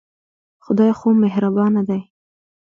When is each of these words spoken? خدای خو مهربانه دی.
خدای 0.65 0.91
خو 0.99 1.07
مهربانه 1.23 1.81
دی. 1.87 2.01